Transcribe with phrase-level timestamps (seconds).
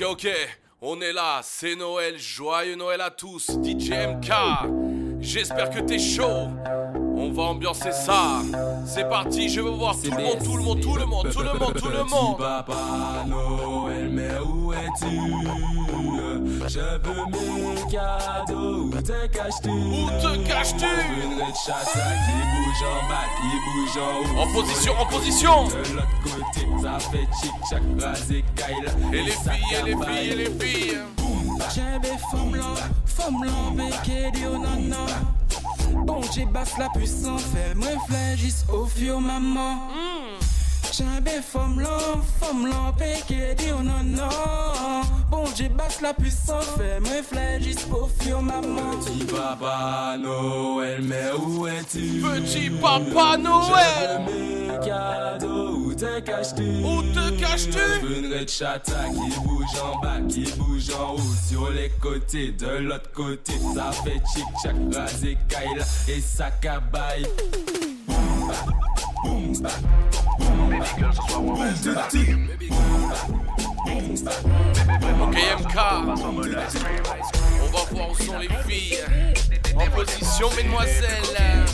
[0.00, 0.28] Ok, ok,
[0.80, 4.32] on est là, c'est Noël, joyeux Noël à tous, DJ MK.
[5.20, 6.48] J'espère que t'es chaud.
[7.16, 8.40] On va ambiancer ça.
[8.86, 11.42] C'est parti, je veux voir tout le monde, tout le monde, tout le monde, tout
[11.42, 12.38] le monde, tout le monde.
[14.10, 15.06] Mais où es-tu?
[16.68, 19.70] Je veux mes cadeaux, où te caches-tu?
[19.70, 20.84] Où te caches-tu?
[20.84, 24.42] Une red chassa qui bouge en bas, qui bouge en haut.
[24.42, 25.64] En position, en position.
[25.68, 28.92] De l'autre côté, ça fait chic-chac, rasé, kaila.
[29.12, 30.98] Et les filles, et les filles, et les filles.
[31.74, 32.74] J'aime les femmes là,
[33.06, 35.06] femmes là, béquet non.
[36.04, 39.88] Bon, j'ai basse la puissance, fait moi flagis au fio maman.
[41.00, 41.96] J'aime les femmes là,
[42.38, 44.28] femmes là, béquet di non non.
[45.30, 48.98] Bon, j'ai basse la puissance, moi flagis au fio maman.
[49.00, 52.20] Petit papa Noël, mais où es-tu?
[52.20, 54.26] Petit papa Noël.
[54.26, 56.84] Je veux mes cadeaux, où te caches-tu?
[56.84, 58.06] Où te caches-tu?
[58.18, 62.76] Une red chata qui bouge en bas, qui bouge en haut, sur les côtés, de
[62.76, 67.26] l'autre côté, ça fait chic-chac, rasé, kaila et ça cabaye.
[68.06, 68.52] Boum
[75.22, 75.76] Ok, MK.
[75.76, 76.04] On
[77.66, 78.98] va voir où sont les filles.
[79.76, 81.66] En position, mesdemoiselles.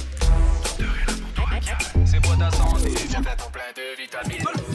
[2.05, 4.66] C'est pour ta santé, fait ton plein de vitamines.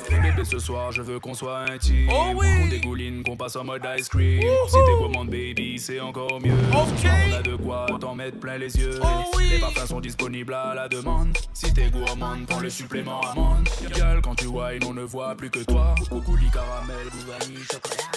[0.41, 2.09] Bébé, ce soir, je veux qu'on soit intime.
[2.12, 2.47] Oh oui.
[2.62, 4.41] Qu'on dégouline, qu'on passe en mode ice cream.
[4.68, 6.53] Si t'es commande, baby, c'est encore mieux.
[6.74, 9.00] On a de quoi t'en mettre plein les yeux.
[9.03, 9.07] Oh
[9.38, 9.50] oui.
[9.52, 11.38] Les parfums sont disponibles à la demande.
[11.53, 13.68] Si t'es gourmande, prends le supplément amande.
[13.94, 15.96] Girl, quand tu wine, on ne voit plus que toi.
[16.09, 18.12] Au coulis caramel, goût vanille, chocolat.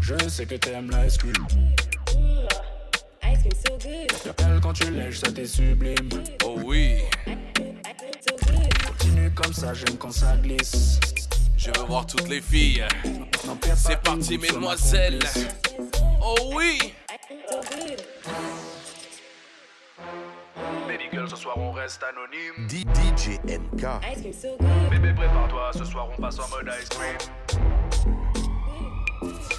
[0.00, 1.46] Je sais que t'aimes l'ice cream.
[3.22, 6.08] Ice cream so good, quand tu lèches, ça t'est sublime.
[6.44, 6.98] Oh oui.
[8.86, 10.98] Continue comme ça, j'aime quand ça glisse.
[11.62, 12.84] Je veux voir toutes les filles.
[13.76, 15.18] C'est parti, mesdemoiselles.
[16.22, 16.94] Oh oui.
[20.88, 22.66] Baby girl, ce soir on reste anonyme.
[22.66, 23.82] D- DJ MK.
[24.12, 24.90] Ice cream so good.
[24.90, 27.18] Bébé, prépare-toi, ce soir on passe en mode ice cream.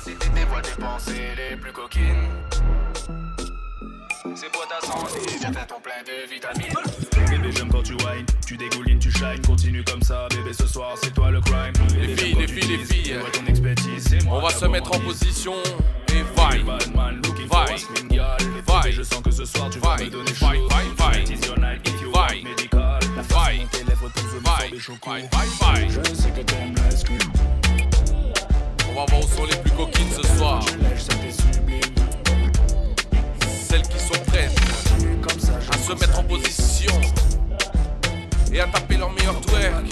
[0.04, 2.28] Si t'es des voix tes pensées les plus coquines.
[4.36, 6.74] C'est pour ta santé, j'ai fait ton plein de vitamines.
[7.30, 10.96] Bébé, j'aime quand tu whine, tu dégoulines, tu shine, continue comme ça, bébé, ce soir
[11.02, 11.72] c'est toi le crime.
[11.88, 13.16] Filles, j'aime les quand tu filles, les filles.
[13.32, 14.38] ton expertise, moi.
[14.38, 15.54] On va la se mettre en position
[16.10, 16.68] et vibe.
[17.24, 18.12] Looking Vibe.
[18.12, 18.92] girl.
[18.92, 20.48] Je sens que ce soir tu vas me donner chaud.
[20.48, 21.30] vibe, vibe.
[21.30, 21.48] Vibe.
[22.18, 23.00] want medical.
[23.16, 25.90] La façon dont tes lèvres sort Vibe, des.
[25.90, 27.20] Je sais que t'aimes l'ice cream.
[28.90, 30.62] On va voir où sont les plus coquines ce soir.
[33.62, 34.60] Celles qui sont prêtes
[35.22, 36.92] Comme ça, à se mettre en position
[38.54, 39.86] et à taper leur meilleur twerk.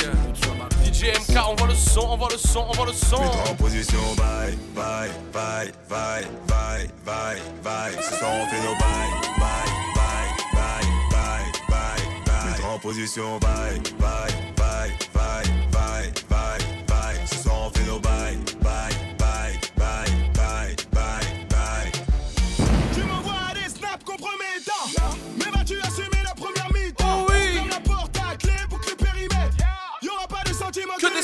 [0.84, 3.22] DJ MK, on voit le son, on voit le son, on voit le son.
[3.22, 7.94] Mets-toi en position, bye, bye, bye, bye, bye, bye, bye.
[8.02, 12.52] Ce soir on fait nos bye, bye, bye, bye, bye, bye, bye.
[12.52, 17.28] Mets-toi en position, bye, bye, bye, bye, bye, bye, bye.
[17.32, 18.38] Ce soir on fait nos bye,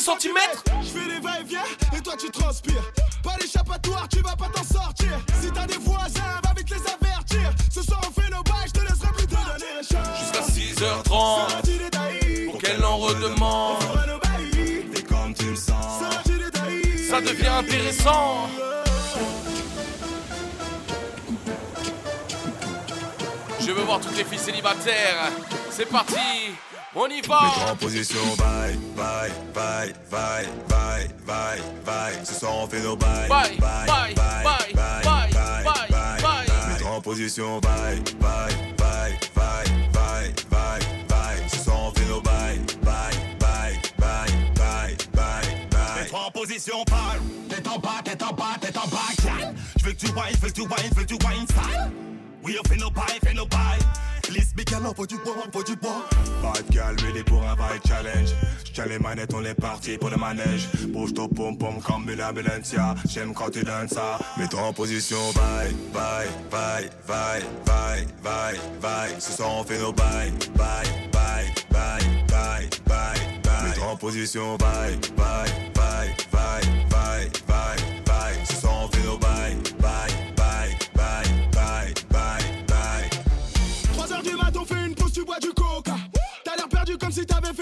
[0.08, 1.64] Je fais des va-et-vient
[1.98, 2.92] et toi tu transpires.
[3.24, 5.20] Pas d'échappatoire, tu vas pas t'en sortir.
[5.42, 7.52] Si t'as des voisins, va vite les avertir.
[7.72, 10.20] Ce soir on fait nos bails, je te laisserai plus les chances.
[10.20, 13.78] Jusqu'à 6h30 Sera-tu détaillé pour qu'elle en redemande.
[15.10, 16.04] Comme tu le sens,
[17.10, 18.48] Ça devient intéressant.
[23.60, 25.32] Je veux voir toutes les filles célibataires.
[25.72, 26.54] C'est parti,
[26.96, 27.42] on y va.
[27.42, 32.26] Mets-toi en position, bye, bye, bye, bye, bye, bye, bye.
[32.26, 36.70] Ce soir on fait nos bye, Bye, bye, bye, bye, bye, bye, bye.
[36.70, 41.50] Mets-toi en position, bye, bye, bye, bye, bye, bye, bye.
[41.50, 46.02] Ce soir on fait nos bye, bye, bye, bye, bye, bye, bye.
[46.02, 48.98] Mets-toi en position pâle Tête en bas, tête en bas, tête en bas,
[49.78, 51.48] Je veux que tu wine, je veux que tu wine, je veux que tu wine
[51.48, 51.92] sale
[52.44, 53.80] Oui, on fait nos bails, fait nos bails.
[54.58, 56.06] Mais qu'alors, faut du bois, faut du bois.
[56.56, 58.30] De calme, il est pour un vibe challenge.
[58.64, 60.68] J'tiens les manettes, on est parti pour le manège.
[60.90, 62.96] Bouge ton pom pom comme une ambulancia.
[63.10, 64.20] J'aime quand tu donnes ça.
[64.38, 69.16] Mets-toi en position, bye, bye, bye, bye, bye, bye, bye.
[69.20, 73.70] Ce soir, on fait nos bails, bye, bye, bye, bye, bye, bye.
[73.70, 78.46] Mets-toi en position, bye, bye, bye, bye, bye, bye, bye.
[78.50, 79.75] Ce soir, on fait nos bye, bye,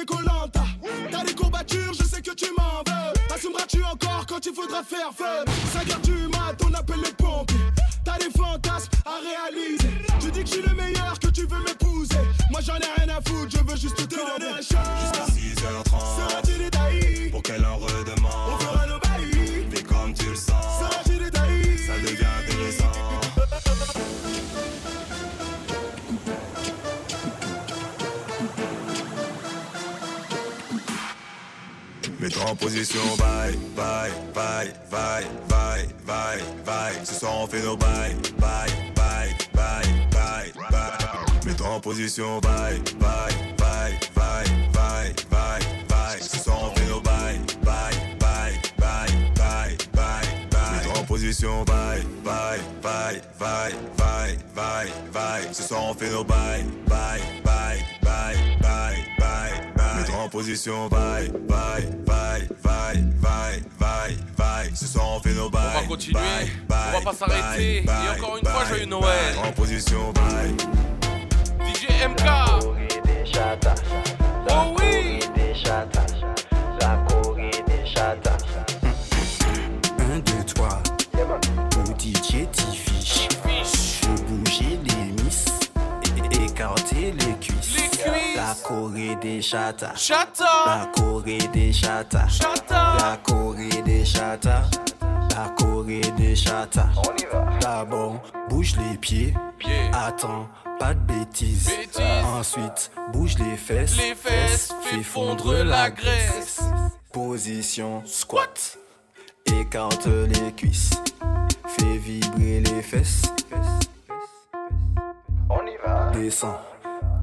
[0.05, 0.63] Colanta.
[1.11, 3.33] T'as des courbatures, je sais que tu m'en veux.
[3.35, 5.45] Assumeras-tu encore quand il faudra faire feu?
[5.73, 7.57] 5 heures du mat, on appelle les pompiers.
[8.03, 9.89] T'as des fantasmes à réaliser.
[10.19, 12.17] Tu dis que je suis le meilleur, que tu veux m'épouser.
[12.51, 15.25] Moi j'en ai rien à foutre, je veux juste te donner un Jusqu'à chat.
[15.31, 16.29] 6h30.
[16.29, 17.77] Seras-tu détaillé Pour qu'elle en
[32.23, 36.93] Mets-toi en position, bye, bye, bye, bye, bye, bye, bye.
[37.03, 41.45] Ce soir on fait nos bails, bye, bye, bye, bye, bye.
[41.45, 45.59] Mets-toi en position, bye, bye, bye, bye, bye, bye,
[45.89, 46.19] bye.
[46.21, 47.91] Ce soir on fait nos bails, bye,
[48.21, 50.71] bye, bye, bye, bye, bye.
[50.71, 55.51] Mets-toi en position, bye, bye, bye, bye, bye, bye, bye.
[55.51, 59.02] Ce soir on fait nos bye, bye, bye, bye, bye, bye.
[60.15, 64.71] En position, bye, bye, bye, bye, bye, bye, bye.
[64.75, 65.61] Ce soir on fait nos bails.
[65.75, 66.19] On va continuer,
[66.67, 67.77] bye, on va pas s'arrêter.
[67.83, 69.35] Et encore une fois, bye, joyeux Noël.
[69.35, 69.49] bye.
[69.49, 70.55] En position, bye.
[71.67, 72.29] DJ MK.
[74.49, 75.19] Oh oui.
[79.99, 80.81] Un, deux, trois.
[81.71, 82.72] Petit jetty
[88.73, 89.95] Corée des chatas.
[89.95, 90.45] Chata.
[90.65, 92.27] La Corée des chatas.
[92.27, 92.97] Chata.
[92.99, 94.63] La Corée des chatas.
[95.29, 96.89] La Corée des chatas.
[97.61, 99.35] D'abord, bouge les pieds.
[99.59, 99.91] Pieds.
[99.93, 100.49] Attends,
[100.79, 101.67] pas de bêtises.
[101.67, 102.01] Bêtises.
[102.25, 103.95] Ensuite, bouge les fesses.
[103.95, 106.59] Les fesses, fais fondre la graisse.
[107.11, 108.79] Position squat.
[109.45, 110.89] Écarte les cuisses.
[111.67, 113.21] Fais vibrer les fesses.
[116.11, 116.59] Descends,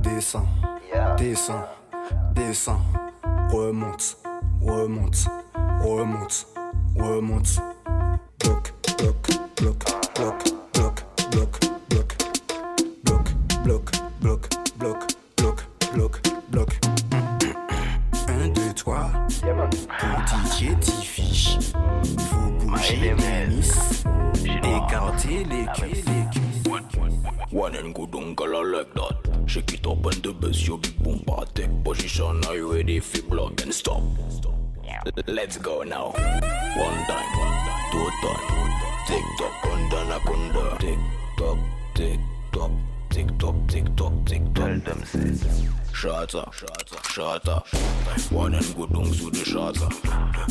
[0.02, 0.46] descends,
[1.16, 1.64] descends,
[2.34, 2.80] descends.
[3.52, 4.16] Remonte,
[4.62, 5.26] remonte,
[5.82, 6.46] remonte,
[6.96, 7.60] remonte.
[8.38, 9.84] Bloc, bloc, bloc,
[10.14, 10.44] bloc,
[10.74, 11.60] bloc, bloc,
[11.90, 12.16] bloc.
[13.04, 13.24] Bloc,
[13.64, 13.90] bloc,
[14.20, 14.48] bloc,
[14.78, 15.06] bloc,
[15.36, 16.20] bloc, bloc,
[16.50, 16.80] bloc.
[18.28, 19.10] Un, deux, trois.
[19.28, 21.58] Petit jetty fiche.
[22.18, 24.04] Faut bouger les miss.
[24.44, 26.04] Écarter les cuisses.
[26.06, 27.39] Les cuisses.
[27.50, 29.16] One and good uncle I like that.
[29.46, 31.24] Shake it up and the bass, your big boom.
[31.52, 34.02] Take position, are you ready for block and stop?
[35.26, 36.10] Let's go now.
[36.10, 38.70] One time, two time.
[39.08, 40.76] Tick tock, under anaconda.
[40.78, 40.98] Tick
[41.36, 41.58] tock,
[41.96, 42.20] tick
[42.52, 42.70] tock,
[43.10, 44.54] tick tock, tick tock, tick tock.
[44.54, 45.68] Tell them say.
[45.92, 48.32] Shata, shata, shata.
[48.32, 49.88] One and good on sous le shata.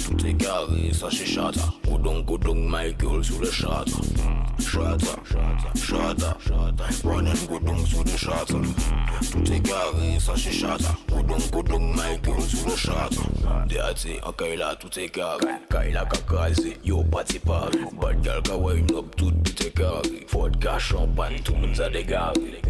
[0.05, 1.61] Tout est carré, ça c'est shata.
[1.85, 3.85] Goudon, goudon, Michael sous le shata.
[4.59, 7.05] Shata, shata, shata.
[7.05, 8.53] One and goudon sous le shata.
[9.31, 10.95] Tout est carré, ça c'est shata.
[11.09, 13.65] Goudon, goudon, Michael sous le shata.
[13.67, 15.53] Déhaté, en oh, Kaila, tout est carré.
[15.69, 17.79] Kaila kakazé, yo parti Paris.
[17.99, 20.25] Bad girl ka wine up, tout tout est carré.
[20.31, 22.61] Vodka, champagne, tout le monde a dégaré.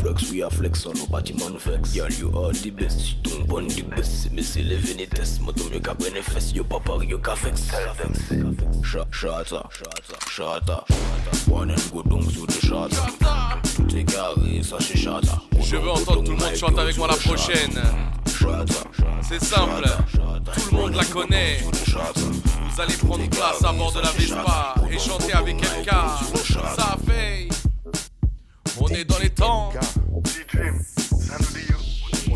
[0.00, 1.94] Flex, we are flex on nos bâtiments flex.
[2.00, 2.98] Girl, you are the best.
[2.98, 4.30] Si ton bon the best.
[4.32, 5.38] Mais c'est les vénétesses.
[5.40, 6.52] Moi, ton mieux qu'à prendre fesses.
[6.52, 7.68] Yo, papa, yo, qu'à vex.
[8.82, 9.68] Chata,
[10.30, 10.84] chata.
[11.50, 13.06] One and go down sous le chata.
[13.76, 15.42] Tout est carré, ça c'est chata.
[15.60, 17.78] Je veux entendre tout le monde chanter avec moi la prochaine.
[19.20, 19.86] C'est simple,
[20.54, 21.58] tout le monde la connaît.
[21.60, 25.90] Vous allez prendre place à bord de la Vespa et chanter avec MK.
[26.76, 27.48] Ça fait.
[28.80, 29.70] On est dans les temps.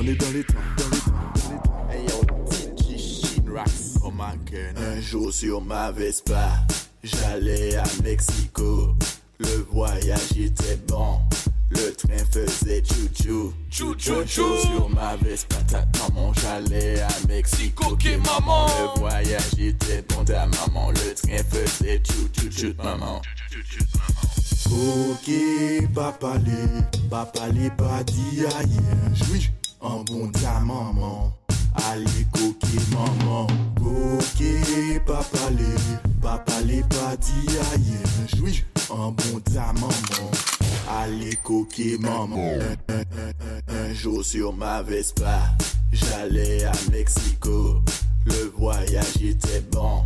[0.04, 1.88] On est dans les temps, dans les temps, dans les temps.
[1.90, 2.20] Hey yo,
[2.50, 4.02] DJ Shit Rocks.
[4.04, 4.76] Oh my god.
[4.76, 6.50] Un jour sur ma Vespa,
[7.02, 8.94] j'allais à Mexico.
[9.38, 11.20] Le voyage était bon,
[11.70, 13.54] le train faisait chou-chou.
[13.70, 14.66] Chou, chou, Un jour chou.
[14.66, 17.92] sur ma Vespa, ta maman, j'allais à Mexico.
[17.92, 18.66] Ok, maman.
[18.66, 23.22] Le voyage était bon, ta maman, le train faisait chou-chou-chou, maman.
[24.70, 25.30] Ok,
[25.94, 31.32] papa les, papa les pas dit ailleurs un bon diamant, maman.
[31.90, 33.46] Allez, coquer, maman.
[33.76, 38.36] Coquer, papa, les, papa, les, pas dit aïe.
[38.36, 40.30] Jouis, un bon diamant, maman.
[41.02, 42.36] Allez, coquer, maman.
[42.88, 45.40] Un, un, un, un, jour sur ma Vespa,
[45.92, 47.82] j'allais à Mexico.
[48.26, 50.02] Le voyage était bon.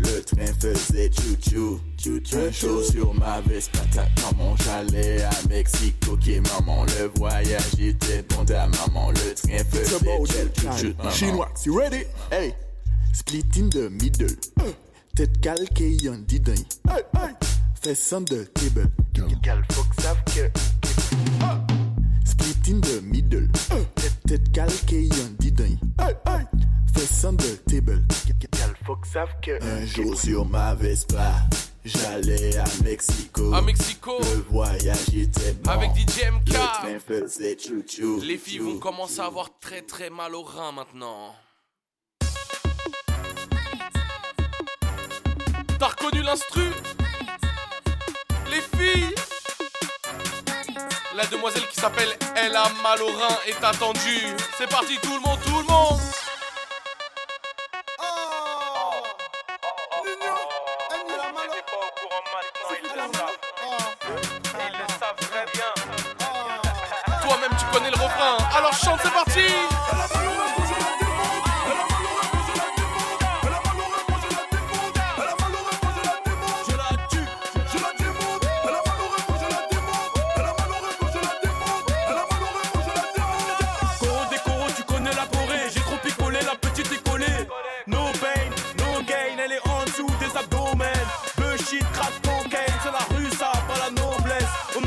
[0.00, 4.08] Le train faisait chou-chou, chou-chou chaud sur ma veste patate.
[4.22, 9.10] Maman, j'allais à Mexico, qui maman, le voyage était bon à maman.
[9.10, 10.94] Le train faisait chou-chou.
[11.10, 12.04] Chinois, you ready?
[12.32, 12.54] Hey,
[13.12, 14.34] split in the middle.
[14.58, 14.72] Uh.
[15.14, 16.64] Tête calquée, y'en dit dingue.
[16.88, 17.34] Hey, hey.
[17.82, 18.90] Fais de table.
[19.42, 20.50] Gal, faut que que.
[22.24, 23.48] Split in the middle.
[24.26, 25.78] Tête calquée, y'en dit dingue.
[25.98, 26.46] Hey, hey.
[27.10, 28.06] Sunday Table.
[29.42, 29.62] Que.
[29.62, 31.32] Un jour sur ma Vespa,
[31.84, 33.52] j'allais à Mexico.
[33.52, 34.18] À Mexico.
[34.20, 35.54] Le voyage était.
[35.68, 36.56] Avec DJ MK.
[38.22, 41.34] Les filles vont commencer à avoir très très mal au rein maintenant.
[45.78, 46.70] T'as reconnu l'instru?
[48.50, 49.14] Les filles?
[51.16, 54.36] La demoiselle qui s'appelle Ella Malorin est attendue.
[54.56, 56.00] C'est parti tout le monde, tout le monde
[68.80, 69.40] chante, c'est parti.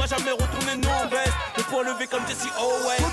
[0.06, 3.13] Jamais retourner non veste Le poids levé comme Jesse Owens.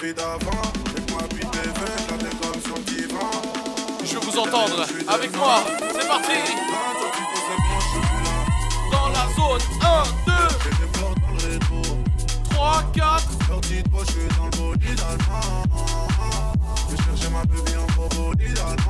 [0.00, 0.62] vie d'avant.
[0.96, 1.64] Et moi, puis TV,
[2.08, 3.30] comme sur divan.
[4.04, 6.32] Je veux vous entendre avec moi, c'est parti.
[8.90, 10.32] Dans la zone 1, 2,
[12.50, 13.46] 3, 4.
[13.48, 15.64] Sorti de je suis dans le body d'Allemand.
[16.90, 17.86] Je cherchais ma bébé en
[18.16, 18.83] body d'Allemand.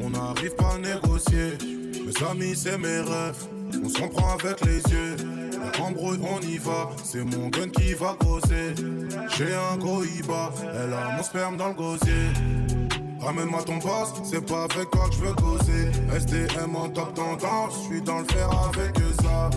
[0.00, 1.58] On n'arrive pas à négocier.
[1.60, 3.46] Mes amis, c'est mes rêves,
[3.84, 5.16] on s'en prend avec les yeux.
[5.52, 8.74] La embrouille, on y va, c'est mon gun qui va causer.
[9.36, 12.26] J'ai un goïba, elle a mon sperme dans le gosier.
[13.20, 15.90] Ramène-moi ton boss, c'est pas avec toi que je veux causer.
[16.18, 19.50] STM en top tendance, je suis dans le fer avec ça.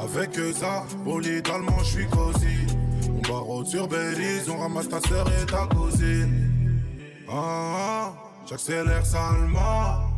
[0.00, 2.66] Avec ça, bolide allemand, je suis cosy.
[3.08, 6.50] On barre sur Belize, on ramasse ta sœur et ta cousine.
[7.28, 10.10] Ah, ah, j'accélère salement.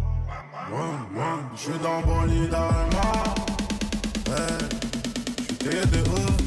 [1.54, 3.34] Je suis dans bolide allemand.
[4.26, 4.68] Hey,
[5.60, 6.45] je suis de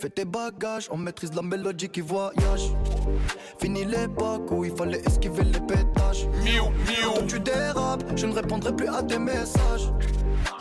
[0.00, 2.72] Fais tes bagages, on maîtrise la mélodie qui voyage.
[3.58, 6.26] Fini l'époque où il fallait esquiver les pétages.
[7.04, 9.92] Quand tu dérapes, je ne répondrai plus à tes messages.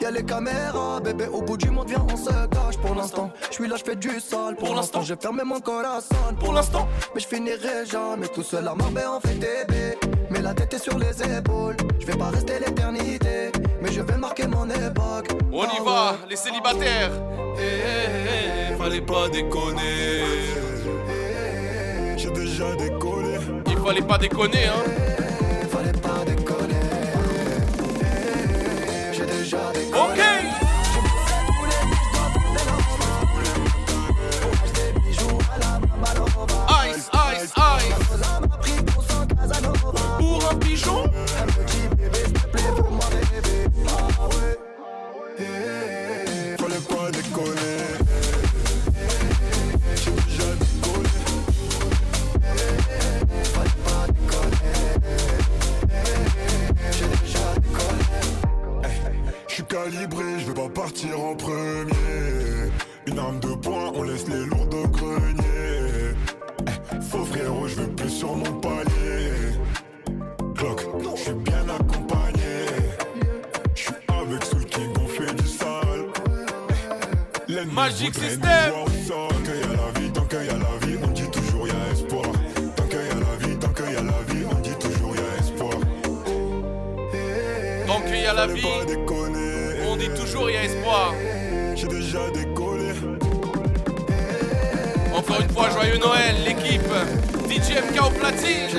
[0.01, 2.77] Y'a les caméras, bébé, au bout du monde, viens, on se cache.
[2.81, 4.58] Pour l'instant, je suis là, je fais du sale.
[4.58, 6.15] Pour l'instant, j'ai fermé mon corazon.
[6.38, 9.98] Pour l'instant, mais je finirai jamais tout seul à Marbella en fait bébé.
[10.31, 11.77] Mais la tête est sur les épaules.
[11.98, 15.29] Je vais pas rester l'éternité, mais je vais marquer mon époque.
[15.51, 17.12] On y Ah va, les célibataires.
[17.57, 20.24] Eh, eh, eh, fallait pas déconner.
[22.17, 23.38] J'ai déjà décollé.
[23.67, 24.83] Il fallait pas déconner, hein.
[25.72, 26.75] Fallait pas déconner.
[29.13, 30.00] J'ai déjà déconné.
[30.00, 30.20] Ok.
[36.85, 37.96] Ice, ice, ice.
[40.18, 41.03] Pour un pigeon.
[59.83, 62.72] Calibré, je vais pas partir en premier.
[63.07, 66.15] Une arme de poing, on laisse les lourds au grenier.
[66.68, 69.31] Eh, Faux frérot, je veux plus sur mon palier.
[70.55, 72.55] Clock, je suis bien accompagné.
[73.75, 76.05] Je suis avec ceux qui ont fait du sale.
[77.48, 78.42] L'ennemi Magic System.
[78.42, 78.85] Tant
[79.44, 81.72] qu'il y a la vie, tant qu'il y a la vie, on dit toujours y
[81.72, 82.25] a espoir.
[82.75, 85.15] Tant qu'il y a la vie, tant qu'il y a la vie, on dit toujours
[85.15, 85.79] y a espoir.
[87.87, 88.61] Tant qu'il y a la vie,
[90.00, 91.14] dit toujours il y a espoir.
[91.75, 92.92] J'ai déjà décollé.
[95.14, 96.81] Encore une fois, joyeux Noël, l'équipe.
[97.50, 98.70] DJ MK au platine.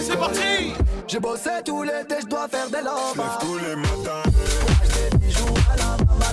[0.00, 0.72] C'est parti.
[1.08, 3.38] J'ai bossé tout l'été, je dois faire des Lève lovas.
[3.40, 4.22] tous les matins.
[4.82, 6.32] Acheter des bijoux à la Mama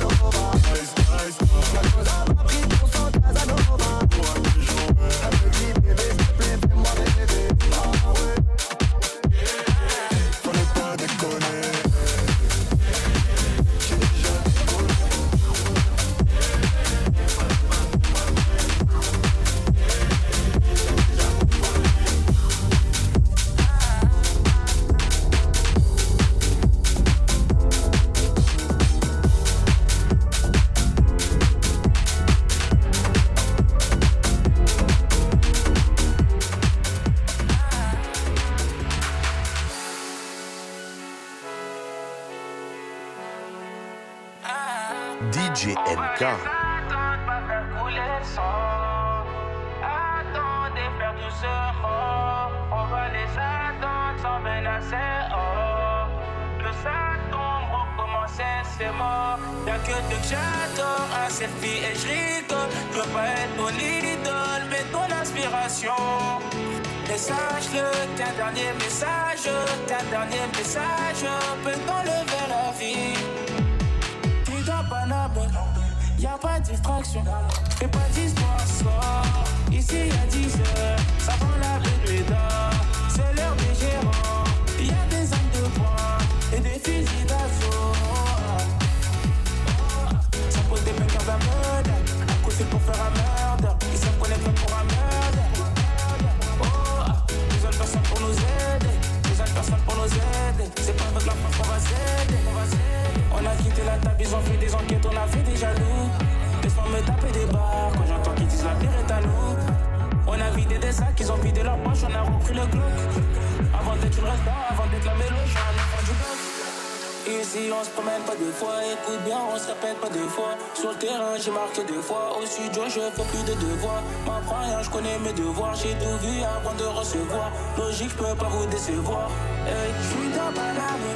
[122.90, 124.02] je fais plus de devoirs.
[124.26, 125.76] M'apprends rien, je connais mes devoirs.
[125.76, 127.52] J'ai tout vu avant de recevoir.
[127.78, 129.30] Logique, je peux pas vous décevoir.
[129.68, 131.08] Hey, je suis dans Paname,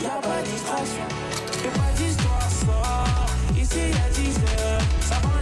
[0.00, 1.06] y'a pas de distraction.
[1.64, 3.26] Y'a pas d'histoire, sort.
[3.56, 5.33] Ici, y'a 10 heures, ça prend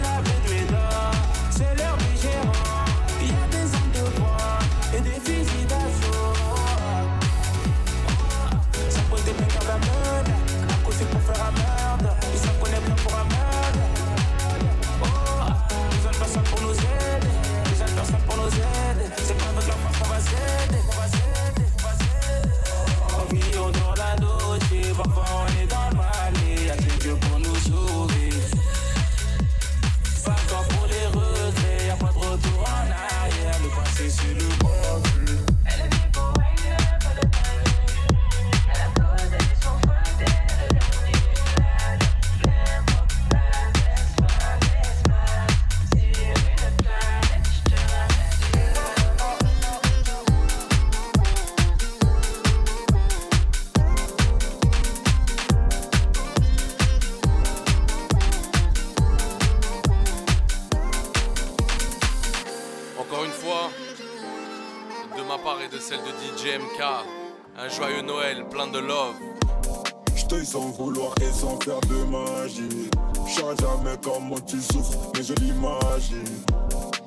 [74.03, 76.23] comment tu souffres, mais je l'imagine.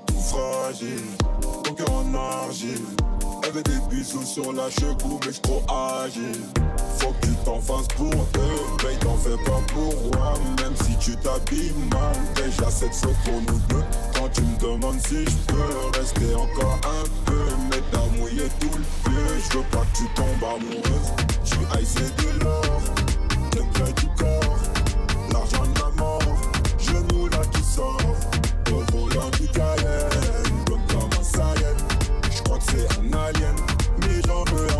[0.06, 1.02] Tout fragile,
[1.62, 2.84] ton cœur en argile.
[3.44, 6.42] Elle veut des bisous sur la cheveux, mais j'suis trop agile.
[6.98, 10.34] Faut que tu t'en fasses pour eux, mais t'en fais pas pour moi.
[10.62, 13.84] Même si tu t'habilles mal, déjà cette sauce pour nous deux.
[14.14, 18.70] Quand tu me demandes si je peux rester encore un peu, mais t'as mouillé tout
[18.76, 19.22] le pied.
[19.50, 21.12] Je veux pas que tu tombes amoureuse.
[21.44, 22.80] Tu ailles, c'est de l'or,
[23.50, 24.55] t'es près du corps.
[32.76, 33.56] Je crois que c'est un alien,
[34.00, 34.75] mais j'en veux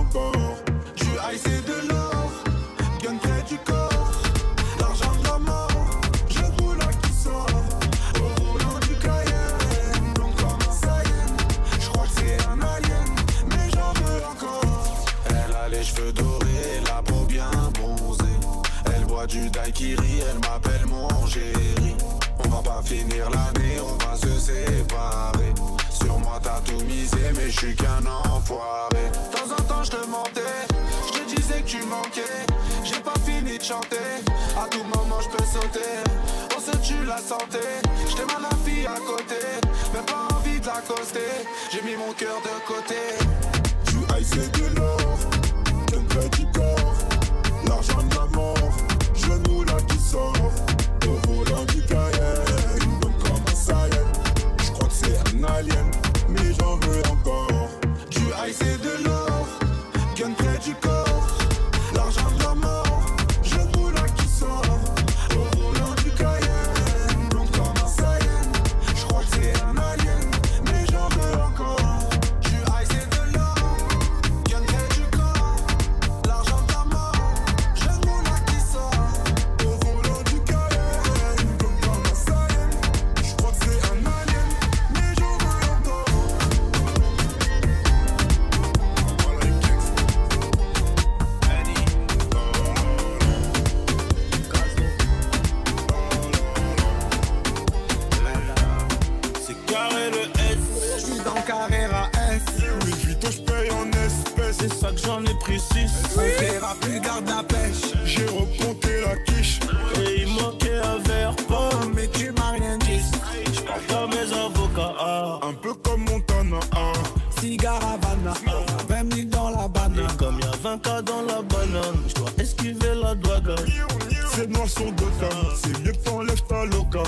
[126.67, 127.03] loca.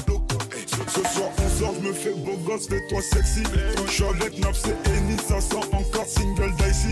[0.89, 3.43] Ce soir on sort, je me fais beau gosse, fais-toi sexy.
[3.87, 6.91] Je suis avec Naps et Eni, ça sent encore single dicey.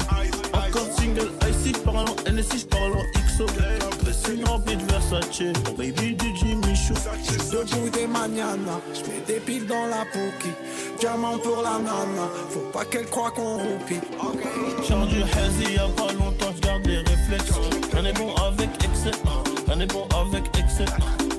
[0.53, 3.47] Encore single icy, j'parle en NSI, j'parle en XO.
[4.03, 6.95] Dressing rempli de Versace, mon baby du Jimmy Choo.
[7.51, 10.51] Debout des mañana, je mets des piles dans la pouki.
[11.01, 14.01] Diamant pour la nana, faut pas qu'elle croie qu'on roupie.
[14.87, 17.53] Charge du hazy, y'a pas longtemps, j'garde les réflexes.
[17.99, 19.19] On est bon avec excès,
[19.69, 20.87] on est bon avec excès.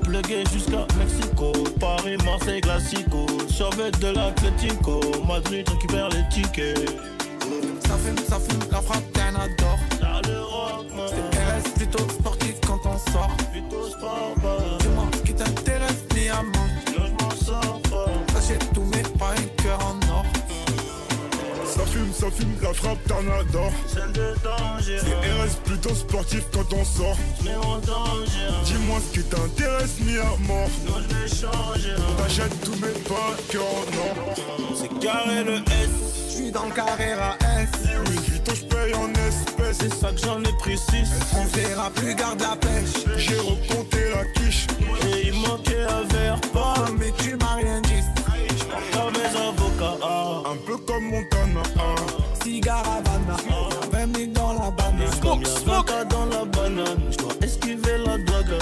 [0.07, 3.25] Plugué jusqu'à Mexico, Paris, Marseille, Classico.
[3.49, 6.89] Survêt de l'Atletico, Madrid récupère les tickets.
[7.85, 9.79] ça fume, ça fume, la frappe qu'un adore.
[11.09, 13.35] C'est RS plutôt sportif quand on sort.
[13.53, 14.86] Dis-moi ce qui
[22.19, 23.71] Ça fume, la frappe t'en adore.
[23.87, 24.97] Celle de danger.
[24.99, 27.15] C'est RS plutôt sportif quand on sort.
[27.43, 28.49] Mais en danger.
[28.65, 30.67] Dis-moi ce qui t'intéresse, ni à mort.
[30.87, 31.93] Non, je vais changer.
[32.17, 34.35] T'achètes tout, mais pas un cœur en or.
[34.75, 35.89] C'est carré le S.
[36.31, 37.69] J'suis dans le carré à S.
[37.85, 39.77] Louis Vuitton, j'paye en espèces.
[39.79, 41.07] C'est ça que j'en ai pris 6.
[41.37, 43.05] On verra plus, garde la pêche.
[43.17, 44.65] J'ai recompté la quiche.
[45.05, 46.73] Et il manquait un verre pas.
[46.97, 48.03] Mais tu m'as rien dit.
[48.91, 49.97] Par mes avocats.
[50.49, 51.61] Un peu comme Montana.
[52.47, 53.35] Cigare Havana.
[53.91, 55.09] 20 minutes dans la banane.
[55.65, 57.11] 20 cas dans la banane.
[57.11, 58.57] J'dois esquiver la drague.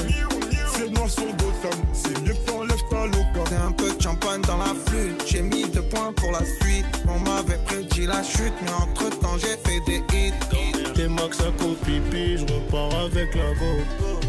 [0.74, 1.80] C'est noir sur Gotham.
[1.93, 3.43] C'est mieux que t'enlèves ta loca.
[3.48, 5.24] C'est un peu de champagne dans la flûte.
[5.28, 6.88] J'ai mis deux points pour la suite.
[7.08, 10.34] On m'avait prédit la chute, mais entre temps j'ai fait des hits.
[10.95, 14.24] T'es max à pipi, je repars avec la go.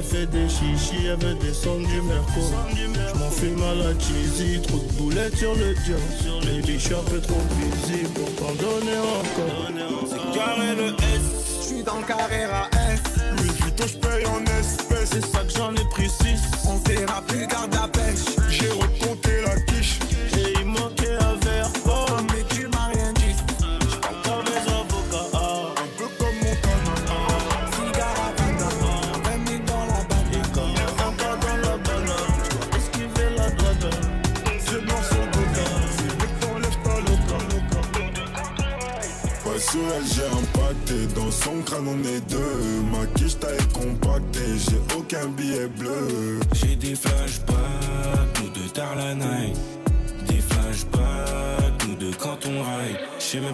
[0.00, 2.40] Elle fait des chichis, elle veut descendre du merco.
[2.70, 5.96] Je m'en fume à la cheesy, trop de boulettes sur le dieu.
[6.42, 10.08] Baby, je suis un peu trop busy pour t'en donner encore.
[10.08, 13.00] C'est carré le S, J'suis dans le carré à S.
[13.36, 15.10] Louis Vuitton, j'paye en espèces.
[15.12, 16.40] c'est ça que j'en ai pris 6.
[16.66, 18.40] On verra plus, garde la pêche.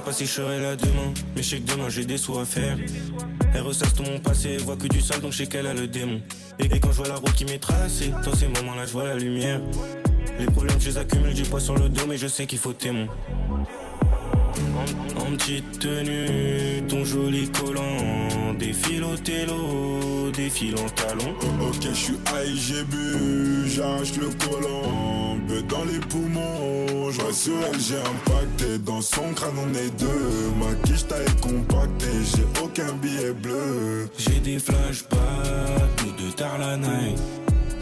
[0.07, 2.45] Pas si je serai là demain, mais je sais que demain j'ai des sous à
[2.45, 2.79] faire.
[3.53, 5.89] Elle ressasse tout mon passé, voit que du sale, donc je sais qu'elle a le
[5.89, 6.21] démon.
[6.61, 9.17] Et, quand je vois la route qui m'est tracée, dans ces moments-là, je vois la
[9.17, 9.61] lumière.
[10.39, 12.73] Les problèmes, je les accumule, du poids sur le dos, mais je sais qu'il faut
[12.73, 13.09] témoin.
[15.17, 21.35] En, petite tenue, ton joli collant, défile au télo, défile en talon.
[21.63, 25.37] Ok, je suis high, j'ai bu, j'arrache le collant,
[25.69, 26.66] dans les poumons.
[27.19, 28.79] Vois sur elle, j'ai impacté.
[28.79, 30.53] Dans son crâne, on est deux.
[30.61, 34.09] Ma quiche taille compactée, j'ai aucun billet bleu.
[34.19, 35.19] J'ai des flashbacks,
[36.05, 37.19] nous de tard la night.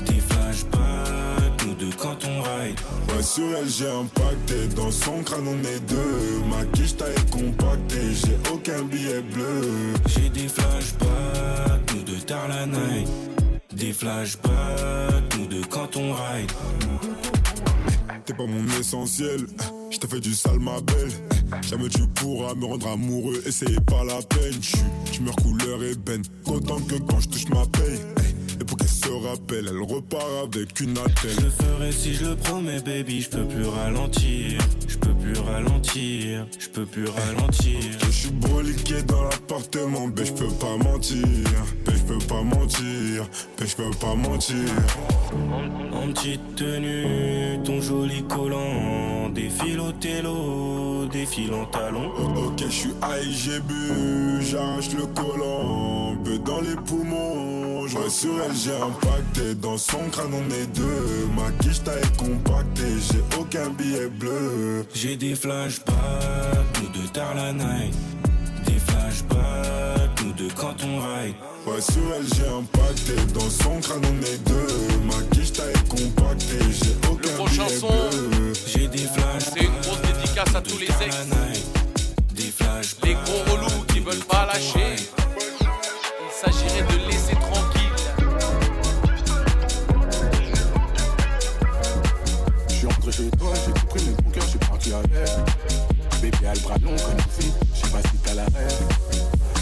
[0.06, 2.78] Des flashbacks, nous de quand on ride.
[3.08, 4.68] Ouais, sur elle, j'ai impacté.
[4.76, 6.42] Dans son crâne, on est deux.
[6.48, 9.94] Ma quiche taille compactée, j'ai aucun billet bleu.
[10.06, 13.08] J'ai des flashbacks, nous de tard la night.
[13.72, 16.52] Des flashbacks, nous de quand on ride.
[18.26, 19.40] T'es pas mon essentiel,
[19.90, 21.10] je t'ai fait du sale ma belle.
[21.68, 24.54] Jamais tu pourras me rendre amoureux et c'est pas la peine.
[24.62, 24.78] J'suis
[25.12, 28.00] tumeur couleur ébène, content que quand je touche ma paye.
[28.60, 31.44] Et pour qu'elle se rappelle, elle repart avec une Je attelle.
[31.44, 33.20] le ferai si je le promets, baby.
[33.20, 34.58] Je peux plus ralentir.
[34.88, 34.96] Je
[35.34, 36.46] plus ralentir.
[36.58, 37.80] Je peux plus ralentir.
[38.06, 41.26] Je suis broliqué dans l'appartement, mais je peux pas mentir.
[41.86, 43.28] Mais je peux pas mentir,
[43.60, 44.56] mais je peux pas mentir.
[45.92, 49.30] En petite tenue, ton joli collant.
[49.30, 52.10] Défile au télo, défile en talon.
[52.36, 57.86] Ok, je suis high, j'ai bu, j'arrache le collant, peu dans les poumons.
[57.86, 59.54] Je sur elle, j'ai impacté.
[59.56, 61.28] Dans son crâne, on est deux.
[61.36, 64.86] Ma quiche taille compactée, j'ai aucun billet bleu.
[64.94, 65.94] J'ai des flashbacks,
[66.82, 67.94] nous de tard la night.
[68.66, 71.34] Des flashbacks, nous de quand on ride.
[71.66, 73.14] Ouais, sur elle, j'ai impacté.
[73.32, 74.98] Dans son crâne, on est deux.
[75.04, 77.88] Ma quiche taille compactée, j'ai aucun prochain billet son.
[77.88, 78.52] bleu.
[78.66, 79.54] J'ai des flashbacks.
[79.56, 81.16] C'est une grosse dédicace à tous les ex.
[82.34, 83.04] Des flashbacks.
[83.04, 84.96] Les gros relous qui veulent pas lâcher.
[86.20, 86.73] Il s'agirait
[96.20, 98.88] Bébé a le bras long comme une fille, je sais pas si t'as la rêve.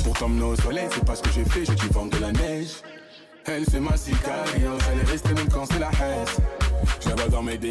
[0.05, 2.33] Pour t'emmener au soleil, c'est pas ce que j'ai fait, j'ai dû vendre de la
[2.33, 2.83] neige.
[3.47, 6.27] Elle, c'est ma cicario, elle est restée même quand c'est la haine.
[7.17, 7.69] Vois dans mes DM,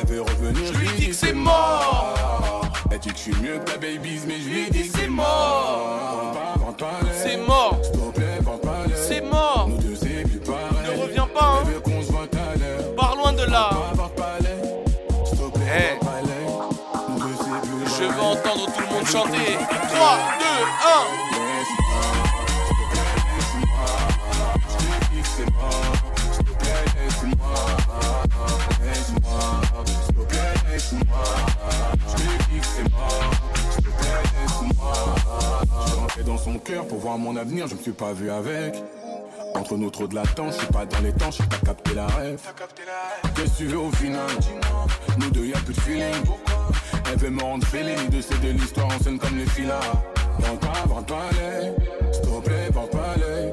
[0.00, 2.14] elle veut revenir, Je lui dis que c'est mort.
[2.90, 5.08] Elle dit que je suis mieux que ta babies, mais je lui dis que c'est
[5.08, 6.34] mort.
[7.12, 7.78] C'est mort.
[7.82, 8.84] S'il te plaît, vends pas.
[8.94, 9.68] C'est mort.
[9.68, 10.96] Nous deux, c'est plus pareil.
[10.96, 12.94] Ne reviens pas, hein.
[12.96, 13.70] Pars loin de là.
[18.54, 19.58] entendre tout le monde chanter.
[19.94, 21.34] 3, 2, 1.
[36.24, 38.82] dans son cœur pour voir mon avenir, je me suis pas vu avec.
[39.54, 42.06] Entre nous trop de latence, je suis pas dans les temps, j'ai pas capté la
[42.06, 42.40] rêve.
[43.36, 44.26] Qu'est-ce que tu veux au final?
[45.18, 46.24] Nous deux y'a plus de feeling.
[47.10, 49.80] Elle veut me rendre féline de ces de l'histoire, on sonne comme les filas.
[50.38, 51.72] Vends pas, vends pas l'œil,
[52.12, 53.52] s'il te plaît, vends pas l'œil.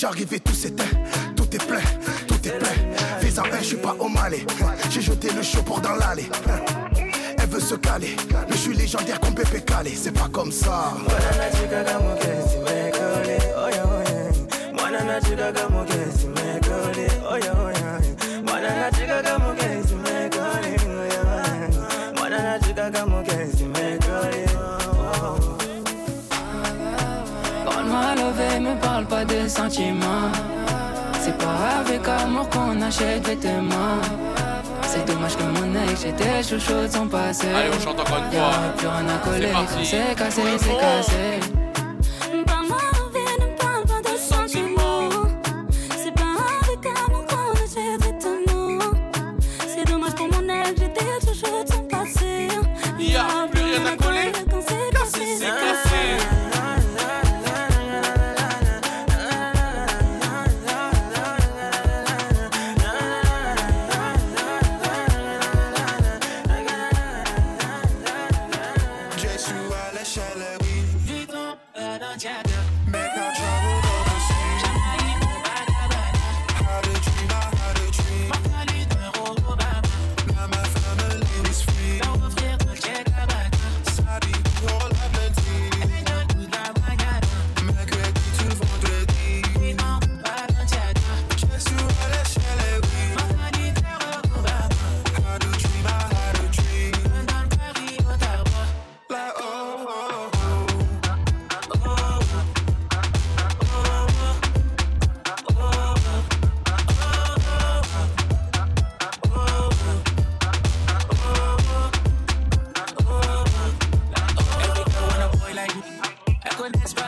[0.00, 0.96] J'arrivais, tout s'éteint,
[1.36, 1.82] tout est plein,
[2.26, 2.70] tout est plein.
[3.20, 4.46] Fais à je suis pas au malais.
[4.88, 6.30] J'ai jeté le chaud pour dans l'allée.
[7.36, 8.16] Elle veut se caler,
[8.48, 10.94] mais je suis légendaire comme Pépé Calé, c'est pas comme ça.
[29.04, 30.30] parle pas de sentiments.
[31.20, 34.00] C'est pas avec amour qu'on achète vêtements.
[34.82, 37.46] C'est dommage que mon ex, j'étais chouchou de son passé.
[37.54, 39.64] Allez, on chante encore une fois.
[39.76, 41.59] Plus c'est cassé, c'est cassé.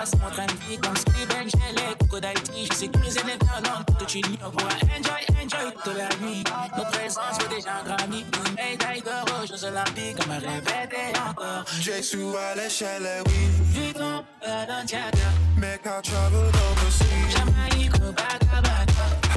[0.04, 0.78] C'est mon train de vie.
[0.78, 2.68] Comme j'ai les cocos d'Haïti.
[2.70, 4.50] J'ai sécurisé les violons pour que tu l'ignores.
[4.50, 6.44] Pour enjoy, enjoy toute la nuit.
[6.76, 8.24] Notre présence fait déjà un Grammy.
[8.46, 10.16] Une médaille d'or aux Jeux Olympiques.
[10.18, 11.64] Comme un répété encore.
[11.80, 13.32] Jésus à l'échelle, oui.
[13.72, 15.28] Vivons, Balenciaga.
[15.56, 17.36] Make our travel overseas.
[17.36, 18.86] Jamaïque, Copacabana.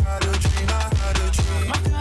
[0.05, 1.94] Had a dream, I had a dream.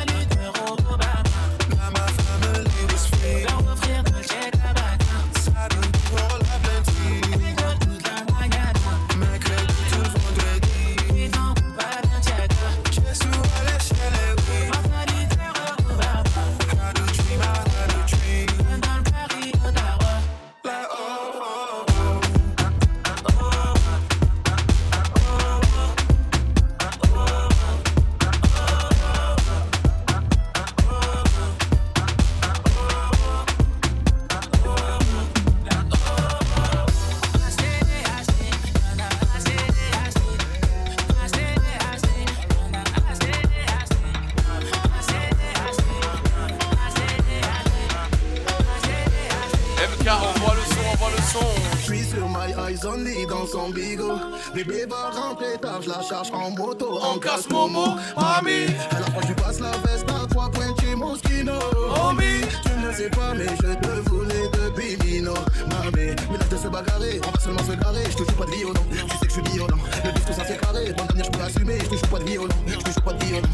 [54.55, 56.99] Bébé va rentrer tard, je la charge en moto.
[57.03, 58.67] En casse Momo, mami.
[58.93, 61.55] Alors quand je lui passe la veste à trois points chez Moschino.
[62.01, 62.47] Homie.
[62.63, 65.35] Tu ne sais pas, mais je te voulais depuis Mino.
[65.69, 68.05] Mamé, mais là de se bagarrer, on va seulement se garer.
[68.09, 69.79] Je te joue pas de violon, tu sais que je suis violent.
[70.05, 71.79] Le disque ça c'est carré, bon dernière je peux assumer.
[71.81, 73.49] Je te joue pas de violon, je te joue pas de violon.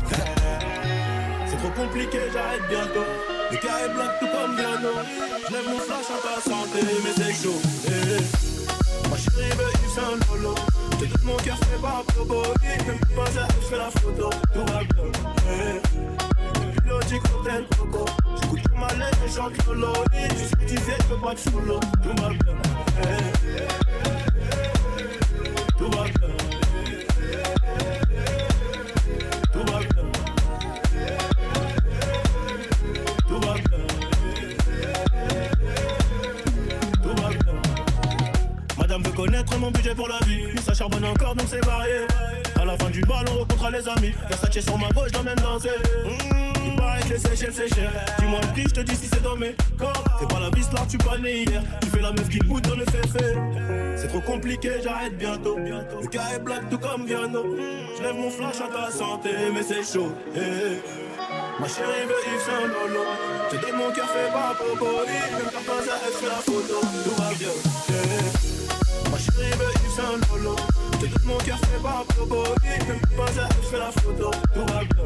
[1.46, 3.08] C'est trop compliqué, j'arrête bientôt.
[3.50, 4.92] Le cas est black tout comme Diano.
[5.48, 7.19] Je lève mon flash à ta santé, mais
[13.90, 14.30] photo.
[14.52, 15.04] Tout va bien.
[15.48, 15.80] Eh.
[16.82, 18.04] Pilote, cocktail, coco.
[18.40, 19.92] J'écoute tout ma lettre et chante Lolo.
[20.12, 21.80] Tu tu je pas te solo.
[22.02, 22.56] Tout va bien.
[23.02, 23.06] Eh.
[25.78, 26.30] Tout va bien.
[29.52, 30.10] Tout va bien.
[38.78, 40.46] Madame veut connaître mon budget pour la vie.
[40.64, 42.06] Ça charbonne encore donc c'est varié.
[42.60, 44.14] À la fin du bal, on rencontre les amis.
[44.28, 45.68] Versace sur ma gauche, j'emmène danser.
[46.04, 47.90] Mmh, il paraît que les Seychelles, c'est cher.
[48.18, 50.04] Dis-moi le prix, je te dis si c'est dans mes corps.
[50.18, 51.62] Fais pas la vis là, tu pas né hier.
[51.80, 53.02] Tu fais la meuf qui boude dans le fait
[53.96, 55.56] C'est trop compliqué, j'arrête bientôt.
[55.58, 57.56] Le cas est black tout comme Viano.
[57.96, 60.12] Je lève mon flash à ta santé, mais c'est chaud.
[61.60, 63.04] Ma chérie veut Yves Saint Lolo.
[63.50, 64.86] Te donne mon cœur, fais pas popo.
[65.06, 66.80] Même pas pas fait la photo.
[67.04, 67.48] Tout va bien.
[69.10, 70.56] Ma chérie veut Yves Saint Lolo.
[71.00, 72.44] Je mon cœur, fais pas popo.
[72.62, 74.30] Même pas ça, elle fait la photo.
[74.52, 75.04] Tout va bien.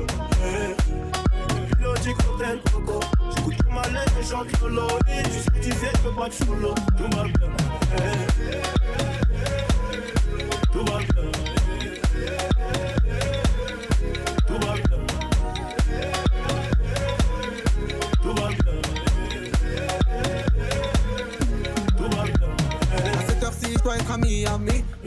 [1.77, 3.01] Pilote, cocktail, coco.
[3.37, 4.89] J'écoute ma lettre et chante Lolo.
[5.07, 6.75] Tu sais tu sais, je peux pas te solo.
[6.97, 7.51] Tout va bien.
[10.73, 11.14] Tout va bien.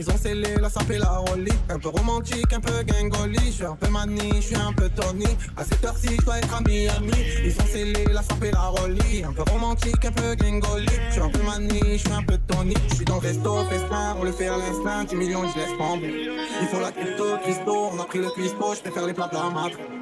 [0.07, 1.51] Ils ont scellé la sape la rollie.
[1.69, 3.39] Un peu romantique, un peu gangoli.
[3.47, 5.25] Je suis un peu mani, je suis un peu Tony.
[5.57, 7.11] À cette heure-ci, je dois être à Miami.
[7.43, 9.23] Ils ont scellé la sape la rollie.
[9.25, 10.87] Un peu romantique, un peu gangoli.
[11.09, 12.75] Je suis un peu mani, je suis un peu Tony.
[12.89, 15.03] Je suis dans le resto, festin, on le fait à l'instinct.
[15.03, 16.29] 10 millions, je laisse tomber.
[16.61, 17.89] Il faut la crypto, Christo.
[17.93, 19.96] On a pris le cuistot, je préfère les plats blancs Ma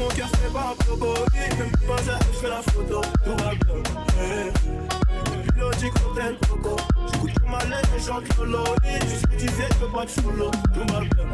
[0.00, 1.14] mon cœur, fais pas popo.
[1.58, 3.00] Même pas ça, je fais la photo.
[3.24, 3.76] Tout va bien.
[4.22, 5.52] Eh.
[5.52, 6.76] Pilote, cocktail, coco.
[7.12, 8.64] J'écoute tout ma lettre et chante Lolo.
[8.82, 10.50] Tu sais que tu sais, je peux pas te solo.
[10.50, 11.26] Tout va bien.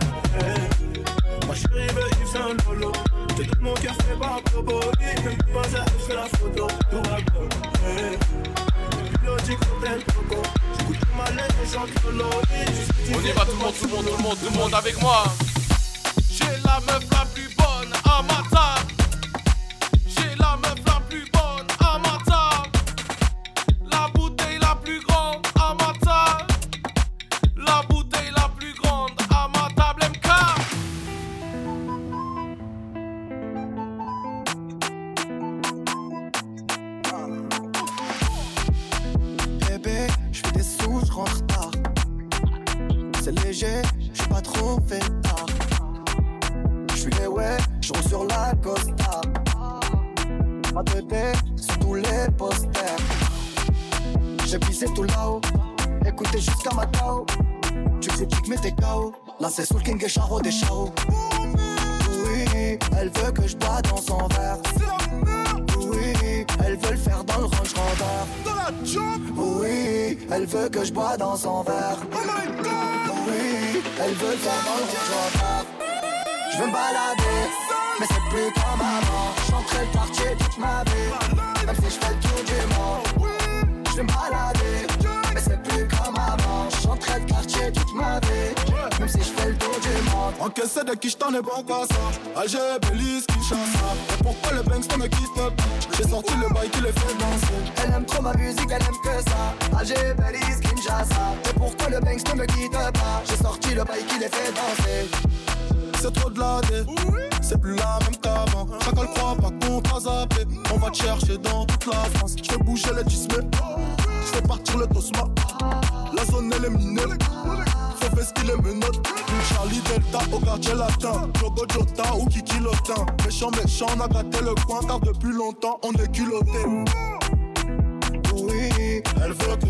[1.47, 2.93] Ma chérie veut Yves Saint Lolo.
[3.39, 4.81] Je donne mon cœur, fais pas popo.
[5.01, 6.67] Même pas ça, je fais la photo.
[6.91, 7.49] Tout va bien.
[7.89, 8.19] Eh.
[13.09, 14.59] On y va je tout le monde, tout le monde, tout le monde, tout le
[14.59, 15.25] monde avec moi.
[16.31, 18.56] J'ai la meuf la plus bonne à ma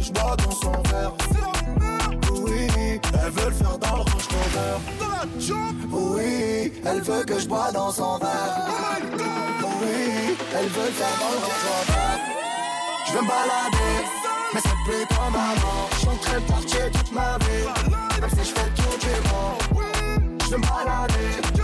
[0.07, 1.13] je bois dans son verre.
[2.31, 4.29] Oui Elle veut le faire dans le Range
[5.01, 5.19] Dans la
[5.91, 8.69] Oui, elle veut que je bois dans son verre.
[9.81, 11.87] Oui, elle veut le faire dans le Range.
[13.07, 13.97] Je veux me balader,
[14.55, 15.89] mais c'est plus comme avant.
[16.05, 19.85] J'entrais le quartier toute ma vie, même si je fais le tour du monde.
[20.45, 21.56] Je veux me balader,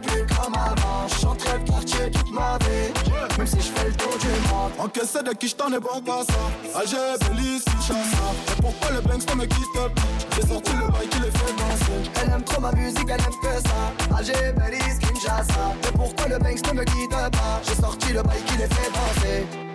[0.00, 1.06] plus comme avant.
[1.20, 2.92] J'entrais le quartier toute ma vie,
[3.38, 4.72] même si je fais le tour du monde.
[4.78, 9.28] Encaissé de qui j't'en ai bon qu'à ça Alger, Belize, Kinshasa Et pourquoi le Banks
[9.30, 9.88] ne me quitte pas?
[10.36, 13.40] J'ai sorti le bail qui les fait danser Elle aime trop ma musique, elle aime
[13.42, 14.16] que ça.
[14.16, 15.74] Alger, Belize, Kinshasa.
[15.88, 17.30] Et pourquoi le Banks ne me quitte pas?
[17.66, 19.69] J'ai sorti le bail qui les fait danser.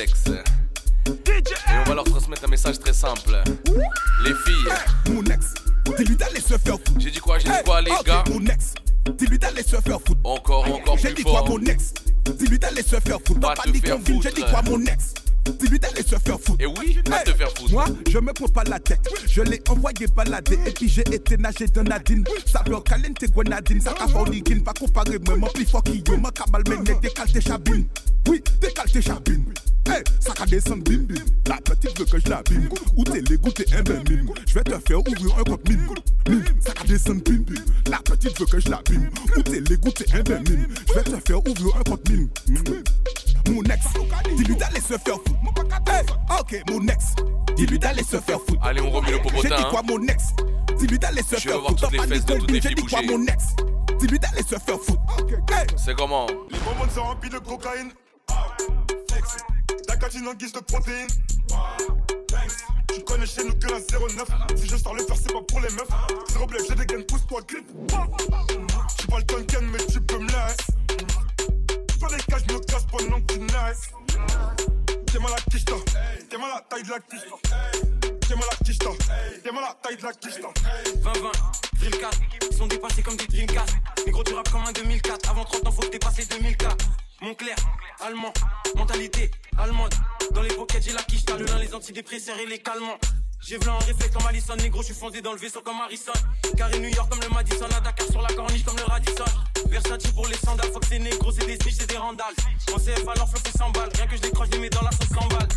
[0.00, 3.42] Et on va leur transmettre un message très simple.
[4.24, 5.12] Les filles.
[5.12, 5.54] Mon ex,
[5.98, 6.92] dis-lui d'aller se faire foutre.
[6.98, 8.24] J'ai dit quoi, j'ai dit quoi, les gars?
[8.30, 8.74] Mon ex,
[9.18, 10.20] dis-lui d'aller se faire foutre.
[10.24, 11.92] Encore, encore J'ai dit quoi, mon ex
[12.38, 13.40] Dis-lui d'aller se faire foutre.
[13.40, 15.14] Pas faire convine, j'ai dit quoi, mon ex
[15.58, 16.60] Dis-lui d'aller se faire foutre.
[16.60, 17.72] Et oui, va te faire foutre.
[17.72, 19.06] Moi, je me prends pas la tête.
[19.26, 20.58] Je l'ai envoyé balader.
[20.66, 22.24] Et puis j'ai été nager dans Nadine.
[22.46, 23.80] Ça bloque caliente grenadine.
[23.80, 24.62] Ça café ligine.
[24.62, 26.16] Pas comparer moi, mon plus fort qui yo.
[26.18, 27.86] Ma cabal mené, décale tes chabines.
[28.28, 29.44] Oui, décale tes chabines.
[29.90, 31.20] Hey, ça va descendre bim bim.
[31.46, 32.68] La petite veut que je la bim.
[32.96, 34.30] Ou t'es l'égout, t'es un ben mime.
[34.46, 35.86] Je vais te faire ouvrir un compte mime.
[36.28, 37.60] Mime, ça va descendre bim bim.
[37.90, 39.10] La petite veut que je la bim.
[39.36, 40.68] Ou t'es l'égout, t'es un ben mime.
[40.88, 42.28] Je vais te faire ouvrir un compte mime.
[43.48, 43.84] Mon ex,
[44.36, 45.40] dis-lui d'aller se faire foutre.
[45.88, 46.04] Hey,
[46.38, 47.04] ok, mon ex,
[47.56, 48.62] dis-lui d'aller se faire foutre.
[48.64, 49.66] Allez, on remet le popotin, J'ai dit hein.
[49.70, 50.24] quoi, mon ex
[50.78, 51.82] Dis-lui d'aller se faire voir foutre.
[51.82, 53.44] toutes les Dans fesses de Paris, toutes les J'ai dit quoi, mon ex
[53.98, 55.02] Dis-lui d'aller se faire foutre.
[55.76, 56.26] C'est comment?
[56.50, 57.90] Les bonbonnes sont remplies de cocaïne.
[60.02, 61.06] En guise de protéines.
[62.92, 64.28] Tu connais chez nous que la 09.
[64.56, 65.88] Si je sors le faire, c'est pas pour les meufs.
[66.30, 67.66] Zéro blé, j'ai des gains, pousse-toi, grip.
[68.98, 70.72] Tu pas le tonken, mais tu peux me laisser.
[72.00, 73.90] Pas des je me casse pendant que tu naisses.
[75.06, 75.74] T'es mal à quicheta.
[76.28, 77.36] T'es mal à la taille de la quicheta.
[78.26, 78.90] T'es mal à quicheta.
[79.44, 80.48] T'es mal à la taille de la quicheta.
[81.02, 82.20] 20-20, drill 4,
[82.50, 83.76] ils sont dépassés comme des Dreamcast.
[84.06, 85.30] Mais gros, tu rappes comme un 2004.
[85.30, 86.86] Avant 30 ans, faut que dépasses les 2004.
[87.22, 87.56] Montclair,
[88.00, 88.32] allemand,
[88.76, 89.92] mentalité allemande.
[90.32, 92.98] Dans les pockets, j'ai la quiche, le lin, les antidépresseurs et les calmants.
[93.46, 96.12] J'ai v'là un réflexe comme Allison, négro, je suis foncé dans le vaisseau comme Harrison.
[96.56, 99.24] Carré New York comme le Madison, à Dakar sur la corniche comme le Radisson.
[99.68, 102.34] Versace pour les sandales, faut que c'est négro, c'est des snitch, c'est des randales.
[102.72, 104.90] En CF alors flot c'est 100 balles, rien que je décroche, je mets dans la
[104.90, 105.48] sauce 100 balles.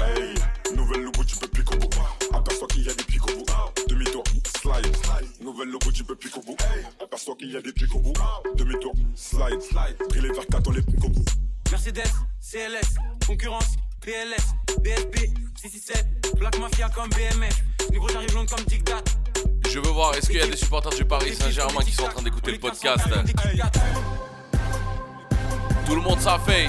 [0.00, 0.34] Hey,
[0.74, 1.90] nouvelle logo, tu peux piquer au bout.
[2.34, 3.46] Aperçois qu'il y a des pics au bout.
[3.88, 4.24] Demi-tour,
[4.60, 4.96] slide.
[5.40, 6.56] Nouvelle logo, peux piquer au bout.
[7.02, 8.12] Aperçois qu'il y a des pics au bout.
[8.56, 9.60] Demi-tour, slide.
[10.08, 11.24] Pris les verres 4, on les pique au bout.
[11.70, 12.94] Mercedes, CLS,
[13.26, 15.16] concurrence, PLS, BSB,
[15.60, 17.64] 667, Black Mafia comme BMF.
[17.90, 19.02] Négro, j'arrive long comme Dictat.
[19.68, 22.08] Je veux voir, est-ce qu'il y a des supporters du Paris Saint-Germain qui sont en
[22.08, 23.04] train d'écouter le podcast?
[25.86, 26.68] Tout le monde ça fait.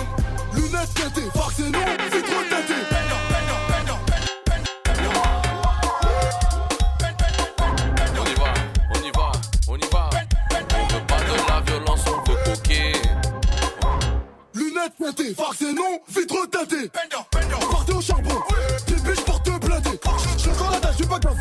[0.54, 0.72] Lunettes
[1.60, 1.80] non,
[2.12, 3.01] c'est trop teinté.
[15.36, 16.92] Farce et non, vitre tâtée.
[17.72, 18.36] Partez au charbon,
[18.86, 20.00] tes biches portent blindées.
[20.36, 21.40] Je suis encore la tâche, je suis pas gavé.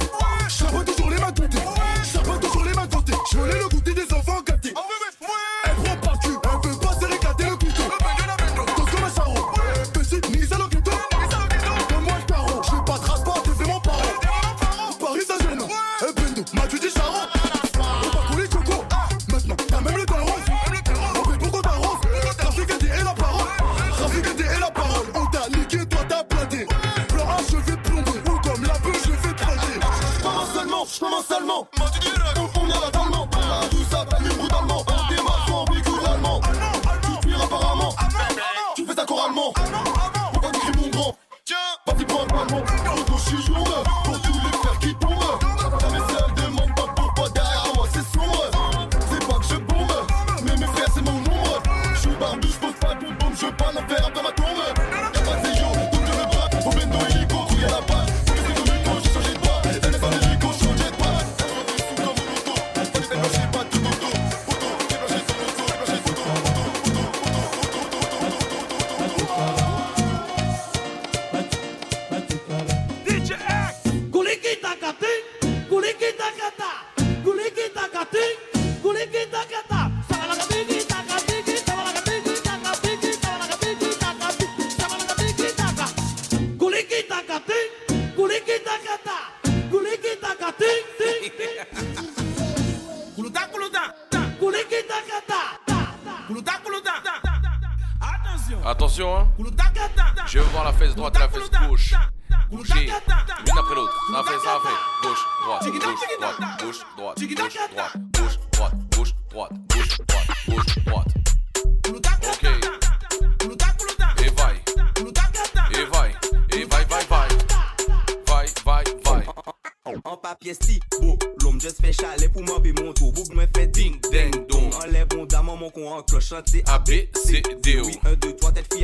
[0.48, 1.58] Je toujours les mains comptées.
[2.02, 3.12] Je toujours les mains comptées.
[3.30, 3.79] Je l'ai le goût.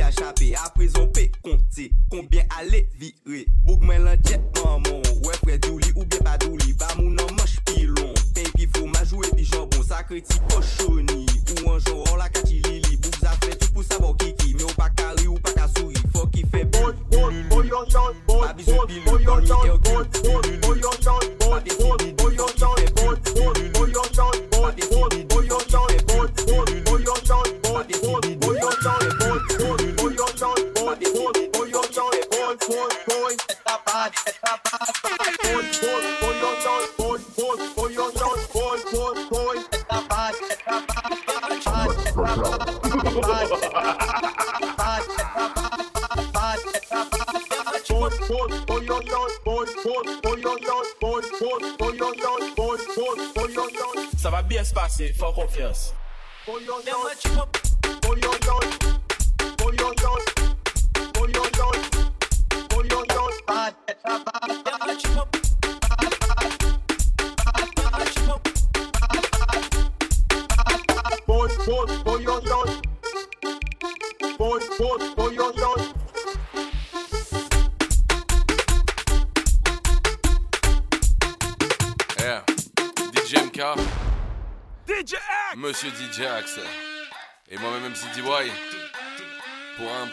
[0.07, 4.41] a chape, a prizon pe konti Konbyen ale vire, bouk men lan jet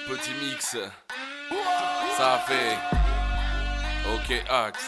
[0.08, 0.76] petit mix.
[2.16, 2.76] Ça fait.
[4.12, 4.84] Ok, Axe.